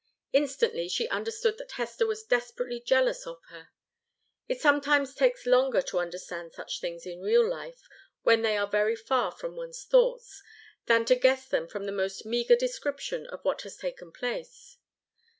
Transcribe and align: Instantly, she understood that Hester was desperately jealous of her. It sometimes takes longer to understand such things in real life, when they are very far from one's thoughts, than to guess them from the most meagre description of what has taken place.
Instantly, 0.33 0.89
she 0.89 1.07
understood 1.09 1.59
that 1.59 1.73
Hester 1.73 2.07
was 2.07 2.23
desperately 2.23 2.79
jealous 2.79 3.27
of 3.27 3.39
her. 3.49 3.69
It 4.47 4.59
sometimes 4.59 5.13
takes 5.13 5.45
longer 5.45 5.79
to 5.83 5.99
understand 5.99 6.53
such 6.53 6.79
things 6.81 7.05
in 7.05 7.21
real 7.21 7.47
life, 7.47 7.87
when 8.23 8.41
they 8.41 8.57
are 8.57 8.65
very 8.65 8.95
far 8.95 9.31
from 9.31 9.55
one's 9.55 9.83
thoughts, 9.85 10.41
than 10.87 11.05
to 11.05 11.13
guess 11.15 11.47
them 11.47 11.67
from 11.67 11.85
the 11.85 11.91
most 11.91 12.25
meagre 12.25 12.55
description 12.55 13.27
of 13.27 13.45
what 13.45 13.61
has 13.61 13.77
taken 13.77 14.11
place. 14.11 14.79